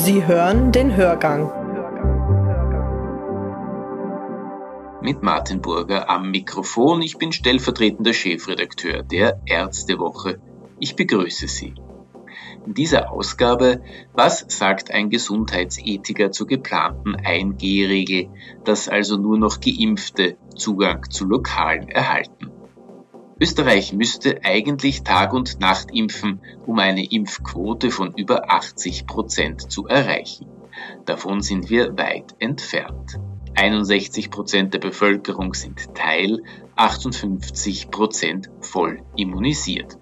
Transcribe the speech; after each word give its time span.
Sie 0.00 0.24
hören 0.24 0.70
den 0.70 0.94
Hörgang. 0.94 1.50
Mit 5.02 5.24
Martin 5.24 5.60
Burger 5.60 6.08
am 6.08 6.30
Mikrofon. 6.30 7.02
Ich 7.02 7.18
bin 7.18 7.32
stellvertretender 7.32 8.12
Chefredakteur 8.12 9.02
der 9.02 9.40
Ärztewoche. 9.44 10.38
Ich 10.78 10.94
begrüße 10.94 11.48
Sie. 11.48 11.74
In 12.64 12.74
dieser 12.74 13.10
Ausgabe, 13.10 13.82
was 14.14 14.44
sagt 14.46 14.92
ein 14.92 15.10
Gesundheitsethiker 15.10 16.30
zur 16.30 16.46
geplanten 16.46 17.16
1G-Regel, 17.16 18.30
dass 18.62 18.88
also 18.88 19.16
nur 19.16 19.36
noch 19.36 19.58
Geimpfte 19.60 20.36
Zugang 20.54 21.10
zu 21.10 21.24
Lokalen 21.24 21.88
erhalten? 21.88 22.52
Österreich 23.40 23.92
müsste 23.92 24.44
eigentlich 24.44 25.04
Tag- 25.04 25.32
und 25.32 25.60
Nacht 25.60 25.90
impfen, 25.92 26.40
um 26.66 26.78
eine 26.78 27.04
Impfquote 27.04 27.90
von 27.90 28.12
über 28.14 28.50
80 28.50 29.06
Prozent 29.06 29.70
zu 29.70 29.86
erreichen. 29.86 30.46
Davon 31.04 31.40
sind 31.40 31.70
wir 31.70 31.96
weit 31.96 32.34
entfernt. 32.40 33.18
61 33.54 34.30
Prozent 34.30 34.74
der 34.74 34.80
Bevölkerung 34.80 35.54
sind 35.54 35.94
teil, 35.94 36.42
58 36.76 37.90
Prozent 37.90 38.50
voll 38.60 39.02
immunisiert. 39.16 39.98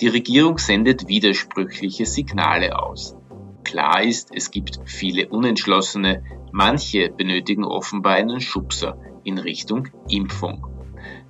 Die 0.00 0.08
Regierung 0.08 0.58
sendet 0.58 1.08
widersprüchliche 1.08 2.06
Signale 2.06 2.78
aus. 2.78 3.16
Klar 3.64 4.02
ist, 4.02 4.30
es 4.34 4.50
gibt 4.50 4.80
viele 4.84 5.28
Unentschlossene, 5.28 6.24
manche 6.52 7.10
benötigen 7.10 7.64
offenbar 7.64 8.14
einen 8.14 8.40
Schubser 8.40 8.98
in 9.24 9.38
Richtung 9.38 9.88
Impfung. 10.08 10.69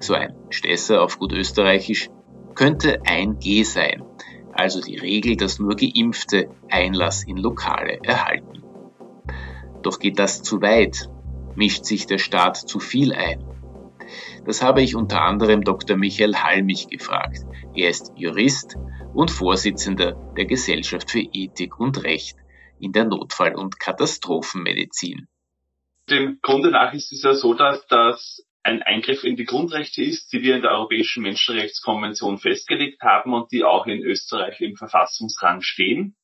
So 0.00 0.14
ein 0.14 0.34
Stesser 0.48 1.02
auf 1.02 1.18
gut 1.18 1.32
österreichisch 1.32 2.08
könnte 2.54 3.02
ein 3.04 3.38
G 3.38 3.62
sein, 3.62 4.02
also 4.52 4.80
die 4.80 4.96
Regel, 4.96 5.36
dass 5.36 5.58
nur 5.58 5.76
Geimpfte 5.76 6.50
Einlass 6.68 7.22
in 7.24 7.36
Lokale 7.36 8.00
erhalten. 8.02 8.62
Doch 9.82 9.98
geht 9.98 10.18
das 10.18 10.42
zu 10.42 10.60
weit? 10.62 11.08
Mischt 11.54 11.84
sich 11.84 12.06
der 12.06 12.18
Staat 12.18 12.56
zu 12.56 12.80
viel 12.80 13.12
ein? 13.12 13.44
Das 14.44 14.62
habe 14.62 14.82
ich 14.82 14.96
unter 14.96 15.22
anderem 15.22 15.62
Dr. 15.62 15.96
Michael 15.96 16.34
Halmich 16.36 16.88
gefragt. 16.88 17.44
Er 17.74 17.90
ist 17.90 18.12
Jurist 18.16 18.76
und 19.14 19.30
Vorsitzender 19.30 20.12
der 20.36 20.46
Gesellschaft 20.46 21.10
für 21.10 21.20
Ethik 21.20 21.78
und 21.78 22.02
Recht 22.04 22.36
in 22.78 22.92
der 22.92 23.04
Notfall- 23.04 23.56
und 23.56 23.78
Katastrophenmedizin. 23.78 25.28
Dem 26.08 26.38
Grunde 26.42 26.70
nach 26.70 26.92
ist 26.94 27.12
es 27.12 27.22
ja 27.22 27.34
so, 27.34 27.54
dass 27.54 27.86
das 27.86 28.44
ein 28.70 28.82
Eingriff 28.82 29.24
in 29.24 29.36
die 29.36 29.44
Grundrechte 29.44 30.02
ist, 30.02 30.32
die 30.32 30.42
wir 30.42 30.54
in 30.54 30.62
der 30.62 30.70
Europäischen 30.70 31.24
Menschenrechtskonvention 31.24 32.38
festgelegt 32.38 33.02
haben 33.02 33.34
und 33.34 33.50
die 33.50 33.64
auch 33.64 33.86
in 33.86 34.02
Österreich 34.02 34.60
im 34.60 34.76
Verfassungsrang 34.76 35.60
stehen. 35.60 36.16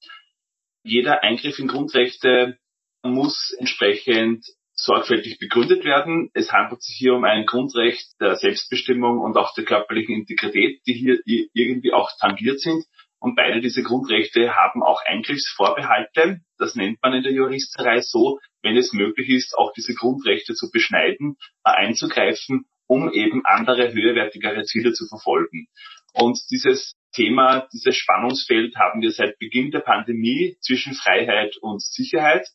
Jeder 0.85 1.25
Eingriff 1.25 1.59
in 1.59 1.67
Grundrechte 1.67 2.57
muss 3.03 3.55
entsprechend 3.59 4.47
sorgfältig 4.75 5.39
begründet 5.39 5.85
werden. 5.85 6.31
Es 6.35 6.53
handelt 6.53 6.83
sich 6.83 6.97
hier 6.97 7.15
um 7.15 7.25
ein 7.25 7.47
Grundrecht 7.47 8.13
der 8.21 8.37
Selbstbestimmung 8.37 9.19
und 9.19 9.37
auch 9.37 9.53
der 9.55 9.65
körperlichen 9.65 10.15
Integrität, 10.15 10.81
die 10.87 10.93
hier 10.93 11.19
irgendwie 11.25 11.93
auch 11.93 12.11
tangiert 12.21 12.61
sind. 12.61 12.85
Und 13.19 13.35
beide 13.35 13.61
diese 13.61 13.83
Grundrechte 13.83 14.55
haben 14.55 14.83
auch 14.83 15.01
Eingriffsvorbehalte. 15.05 16.43
Das 16.59 16.77
nennt 16.77 17.03
man 17.03 17.15
in 17.15 17.23
der 17.25 17.33
Juristerei 17.33 18.01
so, 18.03 18.39
wenn 18.67 18.77
es 18.77 18.93
möglich 18.93 19.29
ist, 19.29 19.57
auch 19.57 19.73
diese 19.73 19.95
Grundrechte 19.95 20.55
zu 20.55 20.71
beschneiden, 20.73 21.37
einzugreifen, 21.63 22.67
um 22.89 23.13
eben 23.13 23.43
andere 23.45 23.93
höherwertigere 23.93 24.65
Ziele 24.65 24.93
zu 24.93 25.07
verfolgen. 25.07 25.69
Und 26.13 26.41
dieses 26.51 26.97
Thema, 27.15 27.69
dieses 27.73 27.95
Spannungsfeld 27.95 28.75
haben 28.77 29.01
wir 29.03 29.13
seit 29.13 29.39
Beginn 29.39 29.71
der 29.71 29.81
Pandemie 29.81 30.57
zwischen 30.61 30.95
Freiheit 30.95 31.57
und 31.61 31.81
Sicherheit. 31.81 32.49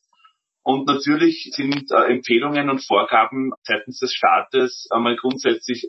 Und 0.63 0.85
natürlich 0.85 1.49
sind 1.53 1.91
äh, 1.91 2.11
Empfehlungen 2.11 2.69
und 2.69 2.85
Vorgaben 2.85 3.51
seitens 3.63 3.99
des 3.99 4.13
Staates 4.13 4.87
einmal 4.91 5.15
grundsätzlich 5.15 5.87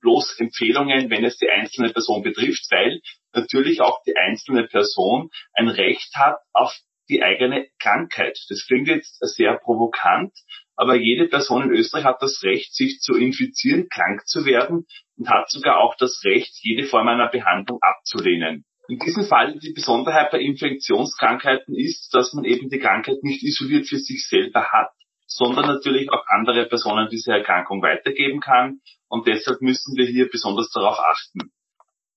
bloß 0.00 0.38
Empfehlungen, 0.38 1.10
wenn 1.10 1.24
es 1.24 1.38
die 1.38 1.48
einzelne 1.48 1.92
Person 1.92 2.22
betrifft, 2.22 2.66
weil 2.70 3.00
natürlich 3.32 3.80
auch 3.80 4.02
die 4.06 4.16
einzelne 4.16 4.64
Person 4.68 5.30
ein 5.54 5.68
Recht 5.68 6.14
hat 6.14 6.36
auf 6.52 6.72
die 7.08 7.22
eigene 7.22 7.68
Krankheit. 7.78 8.38
Das 8.48 8.66
klingt 8.66 8.88
jetzt 8.88 9.18
sehr 9.20 9.58
provokant, 9.58 10.32
aber 10.76 10.96
jede 10.96 11.28
Person 11.28 11.64
in 11.64 11.70
Österreich 11.70 12.04
hat 12.04 12.22
das 12.22 12.42
Recht, 12.42 12.74
sich 12.74 13.00
zu 13.00 13.14
infizieren, 13.14 13.88
krank 13.88 14.26
zu 14.26 14.44
werden 14.44 14.86
und 15.16 15.28
hat 15.28 15.50
sogar 15.50 15.78
auch 15.78 15.96
das 15.96 16.22
Recht, 16.24 16.54
jede 16.62 16.84
Form 16.84 17.08
einer 17.08 17.28
Behandlung 17.28 17.78
abzulehnen. 17.80 18.64
In 18.88 18.98
diesem 18.98 19.24
Fall 19.24 19.58
die 19.58 19.72
Besonderheit 19.72 20.30
bei 20.30 20.38
Infektionskrankheiten 20.38 21.74
ist, 21.74 22.14
dass 22.14 22.32
man 22.34 22.44
eben 22.44 22.68
die 22.68 22.78
Krankheit 22.78 23.22
nicht 23.22 23.42
isoliert 23.42 23.88
für 23.88 23.98
sich 23.98 24.28
selber 24.28 24.68
hat, 24.70 24.90
sondern 25.26 25.66
natürlich 25.66 26.08
auch 26.12 26.24
andere 26.28 26.66
Personen 26.66 27.08
diese 27.10 27.32
Erkrankung 27.32 27.82
weitergeben 27.82 28.40
kann. 28.40 28.80
Und 29.08 29.26
deshalb 29.26 29.60
müssen 29.60 29.96
wir 29.96 30.06
hier 30.06 30.28
besonders 30.30 30.70
darauf 30.70 30.98
achten. 31.00 31.50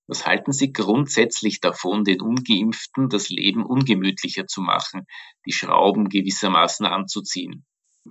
Was 0.09 0.25
halten 0.25 0.53
Sie 0.53 0.73
grundsätzlich 0.73 1.61
davon, 1.61 2.03
den 2.03 2.19
Ungeimpften 2.19 3.09
das 3.09 3.29
Leben 3.29 3.63
ungemütlicher 3.63 4.47
zu 4.47 4.59
machen, 4.59 5.05
die 5.45 5.51
Schrauben 5.51 6.09
gewissermaßen 6.09 6.87
anzuziehen? 6.87 7.67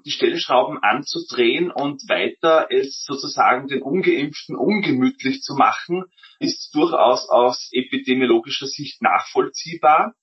Die 0.07 0.13
Stellschrauben 0.13 0.79
anzudrehen 0.81 1.73
und 1.73 2.09
weiter 2.09 2.69
es 2.71 3.03
sozusagen 3.05 3.67
den 3.67 3.83
Ungeimpften 3.83 4.55
ungemütlich 4.55 5.43
zu 5.43 5.55
machen, 5.55 6.05
ist 6.39 6.73
durchaus 6.73 7.29
aus 7.29 7.69
epidemiologischer 7.73 8.69
Sicht 8.69 9.03
nachvollziehbar. 9.03 10.15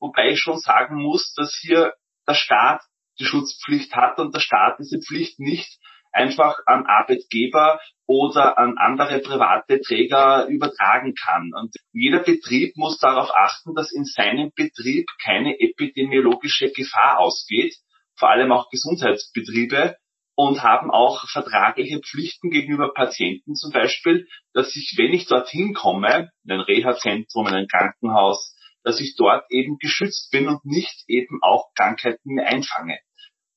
Wobei 0.00 0.32
ich 0.32 0.40
schon 0.40 0.58
sagen 0.58 1.00
muss, 1.00 1.32
dass 1.32 1.56
hier 1.58 1.94
der 2.28 2.34
Staat 2.34 2.82
die 3.18 3.24
Schutzpflicht 3.24 3.94
hat 3.94 4.18
und 4.18 4.34
der 4.34 4.40
Staat 4.40 4.78
diese 4.78 5.00
Pflicht 5.00 5.40
nicht 5.40 5.80
einfach 6.14 6.58
an 6.66 6.86
Arbeitgeber 6.86 7.80
oder 8.06 8.58
an 8.58 8.76
andere 8.78 9.18
private 9.20 9.80
Träger 9.80 10.46
übertragen 10.46 11.14
kann. 11.14 11.50
Und 11.54 11.74
jeder 11.92 12.20
Betrieb 12.20 12.76
muss 12.76 12.98
darauf 12.98 13.30
achten, 13.34 13.74
dass 13.74 13.92
in 13.92 14.04
seinem 14.04 14.52
Betrieb 14.54 15.06
keine 15.22 15.58
epidemiologische 15.58 16.70
Gefahr 16.70 17.18
ausgeht, 17.18 17.74
vor 18.16 18.30
allem 18.30 18.52
auch 18.52 18.70
Gesundheitsbetriebe 18.70 19.96
und 20.36 20.62
haben 20.62 20.90
auch 20.90 21.28
vertragliche 21.28 22.00
Pflichten 22.00 22.50
gegenüber 22.50 22.92
Patienten 22.92 23.54
zum 23.54 23.72
Beispiel, 23.72 24.26
dass 24.52 24.74
ich, 24.76 24.94
wenn 24.96 25.12
ich 25.12 25.26
dorthin 25.26 25.74
komme, 25.74 26.30
in 26.44 26.52
ein 26.52 26.60
Reha-Zentrum, 26.60 27.48
in 27.48 27.54
ein 27.54 27.68
Krankenhaus, 27.68 28.56
dass 28.82 29.00
ich 29.00 29.16
dort 29.16 29.44
eben 29.50 29.78
geschützt 29.78 30.30
bin 30.30 30.48
und 30.48 30.64
nicht 30.64 31.04
eben 31.08 31.40
auch 31.42 31.72
Krankheiten 31.76 32.38
einfange. 32.38 32.98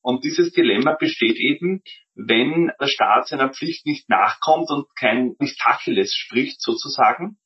Und 0.02 0.24
dieses 0.24 0.54
Dilemma 0.54 0.94
besteht 0.94 1.36
eben, 1.36 1.82
wenn 2.18 2.72
der 2.80 2.88
Staat 2.88 3.28
seiner 3.28 3.50
Pflicht 3.50 3.86
nicht 3.86 4.10
nachkommt 4.10 4.70
und 4.70 4.88
kein 4.96 5.36
nicht 5.40 5.60
Tacheles 5.60 6.16
spricht 6.16 6.62
sozusagen, 6.62 7.38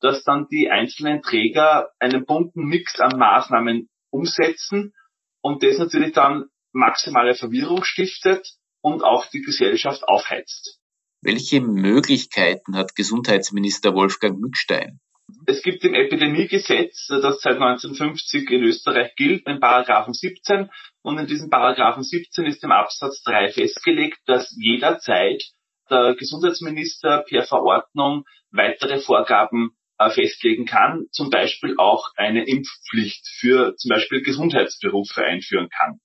dass 0.00 0.22
dann 0.24 0.46
die 0.48 0.70
einzelnen 0.70 1.20
Träger 1.20 1.90
einen 1.98 2.24
bunten 2.24 2.64
Mix 2.64 3.00
an 3.00 3.18
Maßnahmen 3.18 3.88
umsetzen 4.10 4.94
und 5.42 5.62
das 5.62 5.78
natürlich 5.78 6.12
dann 6.12 6.46
maximale 6.72 7.34
Verwirrung 7.34 7.82
stiftet 7.82 8.54
und 8.80 9.02
auch 9.02 9.26
die 9.26 9.42
Gesellschaft 9.42 10.04
aufheizt. 10.04 10.78
Welche 11.22 11.60
Möglichkeiten 11.60 12.76
hat 12.76 12.94
Gesundheitsminister 12.94 13.94
Wolfgang 13.94 14.38
Mückstein? 14.38 15.00
Es 15.46 15.62
gibt 15.62 15.84
im 15.84 15.94
Epidemiegesetz, 15.94 17.06
das 17.08 17.40
seit 17.40 17.54
1950 17.54 18.50
in 18.50 18.64
Österreich 18.64 19.14
gilt, 19.16 19.46
den 19.46 19.60
Paragraphen 19.60 20.12
17. 20.12 20.70
Und 21.02 21.18
in 21.18 21.26
diesem 21.26 21.50
Paragraphen 21.50 22.02
17 22.02 22.46
ist 22.46 22.62
im 22.62 22.72
Absatz 22.72 23.22
3 23.22 23.50
festgelegt, 23.50 24.18
dass 24.26 24.54
jederzeit 24.58 25.42
der 25.90 26.14
Gesundheitsminister 26.14 27.24
per 27.28 27.42
Verordnung 27.42 28.24
weitere 28.50 28.98
Vorgaben 29.00 29.70
äh, 29.98 30.10
festlegen 30.10 30.66
kann, 30.66 31.06
zum 31.10 31.30
Beispiel 31.30 31.74
auch 31.78 32.10
eine 32.16 32.46
Impfpflicht 32.46 33.26
für 33.38 33.76
zum 33.76 33.90
Beispiel 33.90 34.22
Gesundheitsberufe 34.22 35.24
einführen 35.24 35.68
kann. 35.68 36.00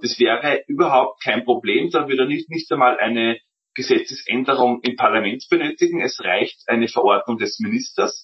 Das 0.00 0.18
wäre 0.18 0.64
überhaupt 0.66 1.22
kein 1.22 1.44
Problem, 1.44 1.90
da 1.90 2.08
würde 2.08 2.26
nicht, 2.26 2.50
nicht 2.50 2.70
einmal 2.72 2.98
eine 2.98 3.38
Gesetzesänderung 3.74 4.80
im 4.82 4.96
Parlament 4.96 5.46
benötigen. 5.50 6.00
Es 6.00 6.20
reicht 6.20 6.68
eine 6.68 6.88
Verordnung 6.88 7.38
des 7.38 7.58
Ministers. 7.58 8.23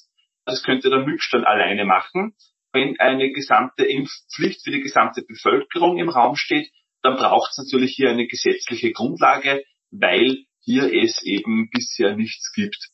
Das 0.50 0.64
könnte 0.64 0.90
der 0.90 1.06
Mückstand 1.06 1.46
alleine 1.46 1.84
machen. 1.84 2.34
Wenn 2.72 2.98
eine 2.98 3.30
gesamte 3.30 3.84
Impfpflicht 3.84 4.64
für 4.64 4.72
die 4.72 4.80
gesamte 4.80 5.22
Bevölkerung 5.22 5.96
im 5.98 6.08
Raum 6.08 6.34
steht, 6.34 6.72
dann 7.02 7.16
braucht 7.16 7.52
es 7.52 7.58
natürlich 7.58 7.94
hier 7.94 8.10
eine 8.10 8.26
gesetzliche 8.26 8.90
Grundlage, 8.90 9.62
weil 9.92 10.44
hier 10.60 10.92
es 10.92 11.22
eben 11.22 11.70
bisher 11.70 12.16
nichts 12.16 12.52
gibt. 12.52 12.88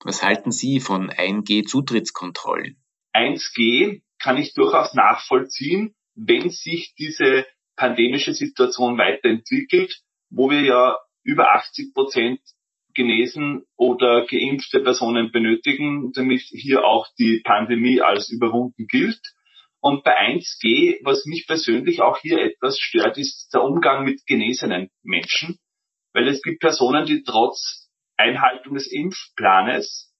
Was 0.00 0.24
halten 0.24 0.50
Sie 0.50 0.80
von 0.80 1.08
1G-Zutrittskontrollen? 1.08 2.82
1G 3.14 4.02
kann 4.18 4.36
ich 4.36 4.54
durchaus 4.54 4.94
nachvollziehen, 4.94 5.94
wenn 6.16 6.50
sich 6.50 6.92
diese 6.98 7.46
pandemische 7.76 8.34
Situation 8.34 8.98
weiterentwickelt, 8.98 10.00
wo 10.28 10.50
wir 10.50 10.62
ja 10.62 10.96
über 11.22 11.54
80 11.54 11.94
Prozent 11.94 12.40
genesen 12.96 13.64
oder 13.76 14.26
geimpfte 14.26 14.80
Personen 14.80 15.30
benötigen, 15.30 16.12
damit 16.12 16.40
hier 16.40 16.84
auch 16.84 17.06
die 17.18 17.40
Pandemie 17.44 18.00
als 18.00 18.30
überwunden 18.30 18.86
gilt. 18.88 19.20
Und 19.80 20.02
bei 20.02 20.18
1G, 20.18 20.98
was 21.04 21.26
mich 21.26 21.46
persönlich 21.46 22.00
auch 22.00 22.18
hier 22.18 22.40
etwas 22.40 22.78
stört, 22.80 23.18
ist 23.18 23.50
der 23.54 23.62
Umgang 23.62 24.04
mit 24.04 24.26
genesenen 24.26 24.90
Menschen. 25.04 25.58
Weil 26.12 26.26
es 26.26 26.42
gibt 26.42 26.60
Personen, 26.60 27.06
die 27.06 27.22
trotz 27.22 27.88
Einhaltung 28.16 28.74
des 28.74 28.90
Impfplanes 28.90 30.12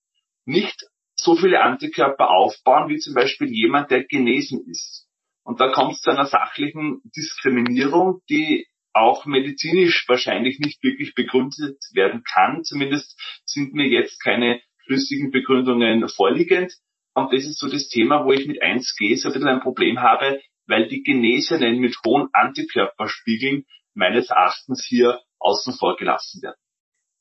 nicht 0.45 0.87
so 1.17 1.35
viele 1.35 1.63
Antikörper 1.63 2.31
aufbauen, 2.31 2.89
wie 2.91 2.99
zum 2.99 3.15
Beispiel 3.15 3.49
jemand, 3.49 3.91
der 3.91 4.05
genesen 4.05 4.65
ist. 4.69 5.09
Und 5.43 5.61
da 5.61 5.73
kommt 5.73 5.95
es 5.95 6.01
zu 6.03 6.11
einer 6.11 6.27
sachlichen 6.27 7.01
Diskriminierung, 7.17 8.21
die 8.29 8.67
auch 8.97 9.27
medizinisch 9.27 10.05
wahrscheinlich 10.09 10.59
nicht 10.59 10.83
wirklich 10.83 11.15
begründet 11.15 11.79
werden 11.93 12.23
kann. 12.25 12.65
Zumindest 12.65 13.21
sind 13.45 13.75
mir 13.75 13.87
jetzt 13.87 14.23
keine 14.23 14.61
schlüssigen 14.85 15.31
Begründungen 15.31 16.09
vorliegend. 16.09 16.73
Und 17.15 17.33
das 17.33 17.45
ist 17.45 17.59
so 17.59 17.69
das 17.69 17.89
Thema, 17.89 18.25
wo 18.25 18.33
ich 18.33 18.47
mit 18.47 18.63
1G 18.63 19.17
so 19.17 19.29
ein 19.29 19.33
bisschen 19.33 19.49
ein 19.49 19.61
Problem 19.61 20.01
habe, 20.01 20.41
weil 20.67 20.89
die 20.89 21.03
Genesenen 21.03 21.79
mit 21.79 21.97
hohen 22.05 22.29
Antikörperspiegeln 22.33 23.65
meines 23.95 24.31
Erachtens 24.31 24.85
hier 24.85 25.21
außen 25.39 25.75
vor 25.75 25.97
gelassen 25.97 26.43
werden. 26.43 26.61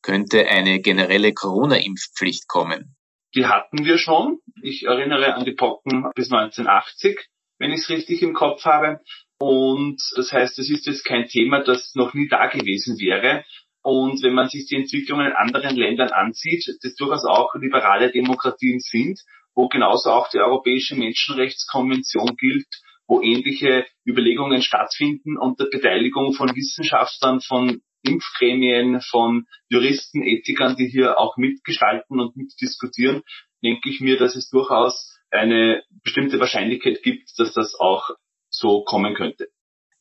Könnte 0.01 0.48
eine 0.48 0.81
generelle 0.81 1.33
Corona-Impfpflicht 1.33 2.48
kommen? 2.48 2.95
Die 3.33 3.48
hatten 3.48 3.86
wir 3.86 3.98
schon. 3.98 4.39
Ich 4.62 4.83
erinnere 4.83 5.33
an 5.33 5.45
die 5.45 5.54
Pocken 5.54 6.12
bis 6.16 6.31
1980, 6.31 7.19
wenn 7.60 7.71
ich 7.71 7.81
es 7.81 7.89
richtig 7.89 8.21
im 8.21 8.33
Kopf 8.33 8.66
habe. 8.66 9.01
Und 9.40 10.02
das 10.16 10.32
heißt, 10.32 10.58
es 10.60 10.70
ist 10.70 10.86
jetzt 10.86 11.04
kein 11.04 11.28
Thema, 11.28 11.64
das 11.64 11.94
noch 11.96 12.14
nie 12.14 12.28
da 12.28 12.48
gewesen 12.48 12.98
wäre. 13.00 13.44
Und 13.82 14.24
wenn 14.24 14.34
man 14.34 14.48
sich 14.48 14.66
die 14.66 14.78
Entwicklungen 14.78 15.28
in 15.28 15.34
anderen 15.34 15.76
Ländern 15.76 16.10
ansieht, 16.10 16.66
das 16.82 16.96
durchaus 16.96 17.26
auch 17.26 17.54
liberale 17.56 18.12
Demokratien 18.12 18.80
sind, 18.80 19.20
wo 19.54 19.68
genauso 19.68 20.10
auch 20.10 20.30
die 20.30 20.40
Europäische 20.40 20.96
Menschenrechtskonvention 20.96 22.36
gilt, 22.38 22.68
wo 23.08 23.22
ähnliche 23.22 23.86
Überlegungen 24.06 24.62
stattfinden 24.62 25.38
unter 25.38 25.66
Beteiligung 25.70 26.34
von 26.34 26.56
Wissenschaftlern, 26.56 27.42
von 27.42 27.81
Impfgremien, 28.04 29.02
von 29.02 29.46
Juristen, 29.70 30.24
Ethikern, 30.24 30.76
die 30.76 30.88
hier 30.88 31.20
auch 31.20 31.38
mitgestalten 31.38 32.20
und 32.20 32.36
mitdiskutieren, 32.36 33.22
denke 33.64 33.90
ich 33.90 34.00
mir, 34.02 34.18
dass 34.18 34.36
es 34.36 34.50
durchaus 34.50 35.12
eine 35.31 35.84
bestimmte 36.04 36.40
Wahrscheinlichkeit 36.40 37.02
gibt, 37.04 37.30
dass 37.38 37.54
das 37.54 37.76
auch 37.76 38.10
so 38.56 38.84
kommen 38.84 39.13
könnte. 39.13 39.48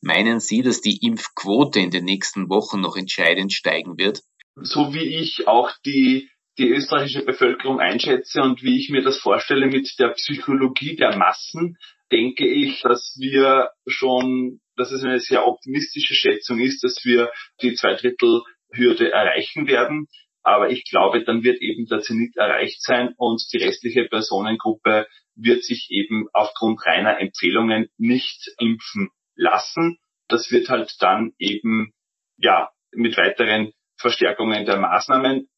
Meinen 0.01 0.39
Sie, 0.39 0.61
dass 0.61 0.81
die 0.81 0.99
Impfquote 1.01 1.79
in 1.79 1.89
den 1.89 2.05
nächsten 2.05 2.49
Wochen 2.49 2.81
noch 2.81 2.95
entscheidend 2.95 3.51
steigen 3.53 3.97
wird? 3.97 4.21
So 4.55 4.93
wie 4.93 5.03
ich 5.03 5.47
auch 5.47 5.71
die, 5.85 6.29
die 6.57 6.69
österreichische 6.69 7.25
Bevölkerung 7.25 7.79
einschätze 7.79 8.41
und 8.41 8.61
wie 8.63 8.79
ich 8.79 8.89
mir 8.89 9.01
das 9.01 9.17
vorstelle 9.17 9.67
mit 9.67 9.95
der 9.99 10.09
Psychologie 10.09 10.95
der 10.95 11.17
Massen, 11.17 11.77
denke 12.11 12.47
ich, 12.47 12.81
dass 12.81 13.15
wir 13.19 13.71
schon, 13.87 14.61
dass 14.75 14.91
es 14.91 15.03
eine 15.03 15.19
sehr 15.19 15.47
optimistische 15.47 16.13
Schätzung 16.13 16.59
ist, 16.59 16.83
dass 16.83 17.03
wir 17.03 17.31
die 17.61 17.73
Zweidrittelhürde 17.73 19.11
erreichen 19.11 19.67
werden. 19.67 20.07
Aber 20.43 20.69
ich 20.69 20.83
glaube, 20.85 21.23
dann 21.23 21.43
wird 21.43 21.59
eben 21.61 21.87
der 21.87 22.01
Zenit 22.01 22.37
erreicht 22.37 22.81
sein 22.83 23.15
und 23.17 23.41
die 23.51 23.57
restliche 23.57 24.05
Personengruppe 24.05 25.07
wird 25.35 25.63
sich 25.63 25.87
eben 25.89 26.27
aufgrund 26.33 26.85
reiner 26.85 27.19
Empfehlungen 27.19 27.89
nicht 27.97 28.51
impfen 28.57 29.09
lassen. 29.35 29.99
Das 30.27 30.51
wird 30.51 30.69
halt 30.69 30.95
dann 30.99 31.33
eben, 31.37 31.93
ja, 32.37 32.69
mit 32.91 33.17
weiteren 33.17 33.73
Verstärkungen 33.97 34.65
der 34.65 34.77
Maßnahmen 34.77 35.49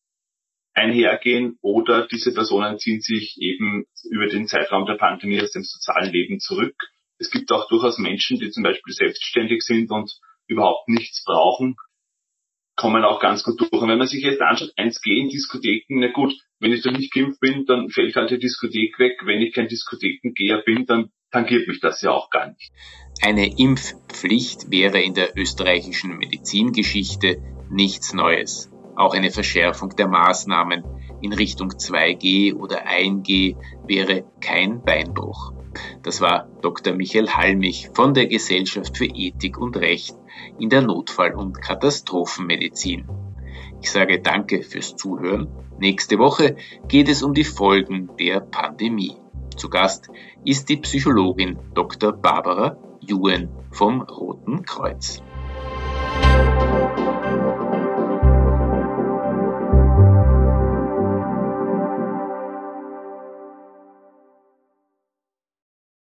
einhergehen 0.74 1.58
oder 1.62 2.08
diese 2.08 2.34
Personen 2.34 2.78
ziehen 2.78 3.02
sich 3.02 3.38
eben 3.40 3.86
über 4.12 4.28
den 4.28 4.48
Zeitraum 4.48 4.86
der 4.86 4.96
Pandemie 4.96 5.42
aus 5.42 5.52
dem 5.52 5.64
sozialen 5.64 6.12
Leben 6.12 6.40
zurück. 6.40 6.76
Es 7.18 7.32
gibt 7.32 7.52
auch 7.52 7.68
durchaus 7.68 7.98
Menschen, 7.98 8.40
die 8.40 8.52
zum 8.52 8.64
Beispiel 8.64 8.94
selbstständig 8.94 9.64
sind 9.64 9.90
und 9.90 10.12
überhaupt 10.48 10.88
nichts 10.88 11.24
brauchen, 11.26 11.76
kommen 12.78 13.04
auch 13.04 13.20
ganz 13.20 13.44
gut 13.44 13.60
durch. 13.60 13.82
Und 13.82 13.90
wenn 13.90 13.98
man 13.98 14.08
sich 14.08 14.24
jetzt 14.24 14.42
anschaut, 14.42 14.72
1G 14.78 15.18
in 15.18 15.30
Diskotheken, 15.30 16.00
na 16.00 16.08
gut, 16.08 16.34
wenn 16.60 16.72
ich 16.72 16.84
da 16.84 16.92
nicht 16.92 17.14
geimpft 17.14 17.42
bin, 17.42 17.66
dann 17.66 17.90
fällt 17.90 18.16
halt 18.16 18.32
die 18.32 18.40
Diskothek 18.40 18.98
weg. 19.00 19.20
Wenn 19.26 19.42
ich 19.42 19.54
kein 19.54 19.68
Diskothekengeher 19.68 20.62
bin, 20.66 20.86
dann 20.86 21.10
tangiert 21.32 21.68
mich 21.68 21.82
das 21.82 22.02
ja 22.02 22.12
auch 22.12 22.30
gar 22.30 22.48
nicht. 22.48 22.72
Eine 23.22 23.58
Impfpflicht 23.58 24.72
wäre 24.72 25.02
in 25.02 25.16
der 25.16 25.36
österreichischen 25.36 26.18
Medizingeschichte 26.18 27.42
nichts 27.70 28.14
Neues. 28.14 28.72
Auch 28.96 29.14
eine 29.14 29.32
Verschärfung 29.32 29.96
der 29.96 30.08
Maßnahmen 30.08 30.84
in 31.22 31.34
Richtung 31.34 31.70
2G 31.70 32.56
oder 32.56 32.88
1G 32.88 33.56
wäre 33.88 34.24
kein 34.40 34.84
Beinbruch. 34.84 35.57
Das 36.04 36.22
war 36.22 36.48
Dr. 36.62 36.94
Michael 36.94 37.30
Hallmich 37.30 37.90
von 37.94 38.14
der 38.14 38.28
Gesellschaft 38.28 38.98
für 38.98 39.06
Ethik 39.06 39.58
und 39.58 39.78
Recht 39.78 40.16
in 40.60 40.70
der 40.70 40.82
Notfall- 40.82 41.36
und 41.36 41.62
Katastrophenmedizin. 41.62 43.08
Ich 43.82 43.92
sage 43.92 44.20
danke 44.20 44.64
fürs 44.64 44.96
Zuhören. 44.96 45.48
Nächste 45.80 46.18
Woche 46.18 46.56
geht 46.88 47.10
es 47.10 47.22
um 47.22 47.34
die 47.34 47.44
Folgen 47.44 48.10
der 48.20 48.40
Pandemie. 48.40 49.18
Zu 49.56 49.70
Gast 49.70 50.10
ist 50.44 50.70
die 50.70 50.78
Psychologin 50.78 51.58
Dr. 51.74 52.14
Barbara 52.14 52.78
Juen 53.00 53.50
vom 53.72 54.02
Roten 54.02 54.64
Kreuz. 54.64 55.22